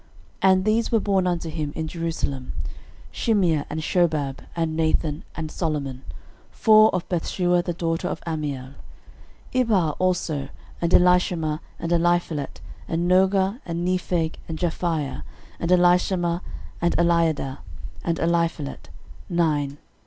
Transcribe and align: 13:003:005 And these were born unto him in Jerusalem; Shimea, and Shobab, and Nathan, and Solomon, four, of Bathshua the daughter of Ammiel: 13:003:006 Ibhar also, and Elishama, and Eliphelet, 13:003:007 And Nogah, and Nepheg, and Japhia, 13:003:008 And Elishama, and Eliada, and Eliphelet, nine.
13:003:005 0.41 0.51
And 0.53 0.65
these 0.65 0.91
were 0.91 0.99
born 0.99 1.27
unto 1.27 1.47
him 1.47 1.71
in 1.75 1.87
Jerusalem; 1.87 2.53
Shimea, 3.13 3.67
and 3.69 3.81
Shobab, 3.81 4.39
and 4.55 4.75
Nathan, 4.75 5.23
and 5.35 5.51
Solomon, 5.51 6.01
four, 6.49 6.89
of 6.95 7.07
Bathshua 7.07 7.63
the 7.63 7.73
daughter 7.75 8.07
of 8.07 8.19
Ammiel: 8.25 8.73
13:003:006 9.53 9.67
Ibhar 9.67 9.95
also, 9.99 10.49
and 10.81 10.91
Elishama, 10.91 11.59
and 11.77 11.91
Eliphelet, 11.91 12.61
13:003:007 12.87 12.87
And 12.95 13.07
Nogah, 13.11 13.61
and 13.63 13.87
Nepheg, 13.87 14.33
and 14.49 14.57
Japhia, 14.57 15.21
13:003:008 15.21 15.21
And 15.61 15.69
Elishama, 15.71 16.41
and 16.81 16.97
Eliada, 16.97 17.57
and 18.03 18.17
Eliphelet, 18.17 18.89
nine. 19.29 19.77